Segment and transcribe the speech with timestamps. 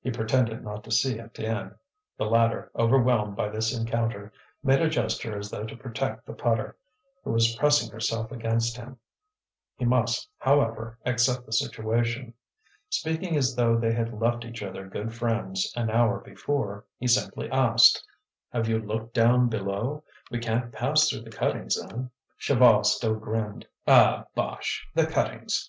[0.00, 1.74] He pretended not to see Étienne.
[2.18, 6.76] The latter, overwhelmed by this encounter, made a gesture as though to protect the putter,
[7.24, 8.96] who was pressing herself against him.
[9.74, 12.34] He must, however, accept the situation.
[12.90, 17.50] Speaking as though they had left each other good friends an hour before, he simply
[17.50, 18.06] asked:
[18.52, 20.04] "Have you looked down below?
[20.30, 23.66] We can't pass through the cuttings, then?" Chaval still grinned.
[23.84, 24.86] "Ah, bosh!
[24.94, 25.64] the cuttings!